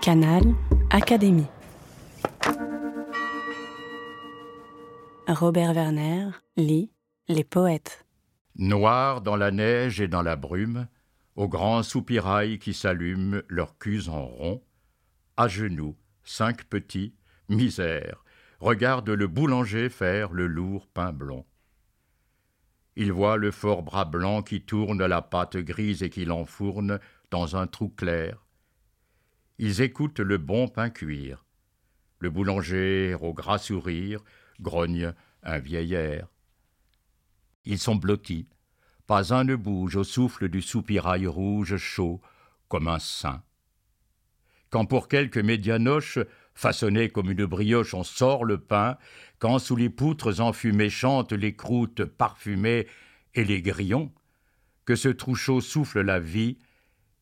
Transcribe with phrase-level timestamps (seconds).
[0.00, 0.42] Canal
[0.90, 1.48] Académie.
[5.26, 6.92] Robert Werner lit
[7.28, 8.06] Les poètes.
[8.56, 10.86] Noirs dans la neige et dans la brume,
[11.34, 14.62] aux grands soupirails qui s'allument leurs culs en rond,
[15.36, 17.14] à genoux, cinq petits,
[17.48, 18.24] misère,
[18.60, 21.44] regardent le boulanger faire le lourd pain blond.
[22.94, 27.56] Il voit le fort bras blanc qui tourne la pâte grise et qui l'enfourne dans
[27.56, 28.47] un trou clair.
[29.58, 31.44] Ils écoutent le bon pain cuire.
[32.20, 34.20] Le boulanger, au gras sourire,
[34.60, 35.12] grogne
[35.42, 36.28] un vieil air.
[37.64, 38.48] Ils sont blottis.
[39.08, 42.20] Pas un ne bouge au souffle du soupirail rouge chaud
[42.68, 43.42] comme un sein.
[44.70, 46.20] Quand pour quelques médianoches,
[46.54, 48.96] façonnées comme une brioche, on sort le pain,
[49.40, 52.86] quand sous les poutres enfumées chantent les croûtes parfumées
[53.34, 54.12] et les grillons,
[54.84, 56.58] que ce trou chaud souffle la vie,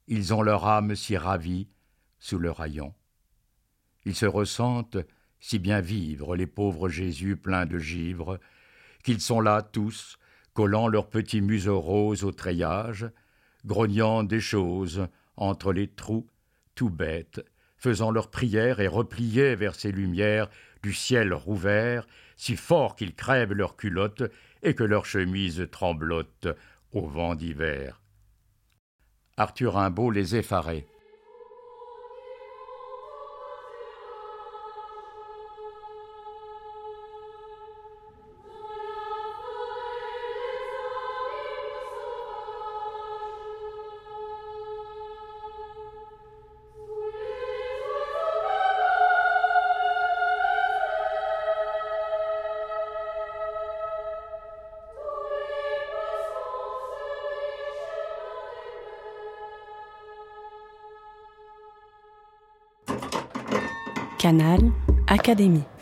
[0.06, 1.68] ils ont leur âme si ravie
[2.18, 2.94] sous le rayon.
[4.04, 4.98] Ils se ressentent
[5.40, 8.40] si bien vivre, les pauvres Jésus pleins de givre,
[9.04, 10.18] qu'ils sont là tous,
[10.54, 13.08] collant leurs petits museaux roses au treillage,
[13.64, 16.26] grognant des choses entre les trous,
[16.74, 17.44] tout bêtes,
[17.76, 20.48] faisant leurs prières et repliés vers ces lumières
[20.82, 24.24] du ciel rouvert, si fort qu'ils crèvent leurs culottes
[24.62, 26.48] et que leurs chemises tremblotent
[26.92, 28.00] au vent d'hiver.
[29.36, 30.86] Arthur Rimbaud les effarait.
[64.18, 64.72] Canal
[65.06, 65.75] Académie.